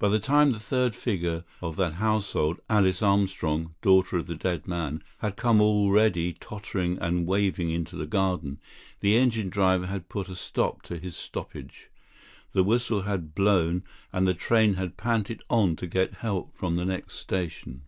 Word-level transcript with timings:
By 0.00 0.08
the 0.08 0.18
time 0.18 0.50
the 0.50 0.58
third 0.58 0.96
figure 0.96 1.44
of 1.62 1.76
that 1.76 1.92
household, 1.92 2.58
Alice 2.68 3.02
Armstrong, 3.04 3.76
daughter 3.82 4.16
of 4.18 4.26
the 4.26 4.34
dead 4.34 4.66
man, 4.66 5.00
had 5.18 5.36
come 5.36 5.60
already 5.60 6.32
tottering 6.32 6.98
and 6.98 7.24
waving 7.24 7.70
into 7.70 7.94
the 7.94 8.04
garden, 8.04 8.58
the 8.98 9.16
engine 9.16 9.48
driver 9.48 9.86
had 9.86 10.08
put 10.08 10.28
a 10.28 10.34
stop 10.34 10.82
to 10.82 10.98
his 10.98 11.16
stoppage. 11.16 11.88
The 12.50 12.64
whistle 12.64 13.02
had 13.02 13.32
blown 13.32 13.84
and 14.12 14.26
the 14.26 14.34
train 14.34 14.74
had 14.74 14.96
panted 14.96 15.40
on 15.48 15.76
to 15.76 15.86
get 15.86 16.14
help 16.14 16.52
from 16.58 16.74
the 16.74 16.84
next 16.84 17.14
station. 17.14 17.82